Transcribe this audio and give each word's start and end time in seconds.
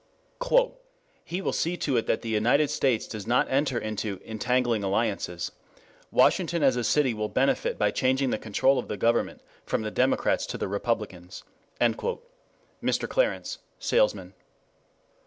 "He 1.23 1.41
will 1.41 1.53
see 1.53 1.77
to 1.77 1.95
it 1.95 2.07
that 2.07 2.23
the 2.23 2.29
United 2.29 2.71
States 2.71 3.05
does 3.05 3.27
not 3.27 3.45
enter 3.51 3.77
into 3.77 4.19
'entangling 4.25 4.83
alliances,' 4.83 5.51
Washington 6.09 6.63
as 6.63 6.75
a 6.75 6.83
city 6.83 7.13
will 7.13 7.29
benefit 7.29 7.77
by 7.77 7.91
changing 7.91 8.31
the 8.31 8.39
control 8.39 8.79
of 8.79 8.87
the 8.87 8.97
government 8.97 9.41
from 9.63 9.83
the 9.83 9.91
Democrats 9.91 10.47
to 10.47 10.57
the 10.57 10.67
Republicans." 10.67 11.43
Mr. 11.79 13.07
Clarence, 13.07 13.59
salesman. 13.77 14.33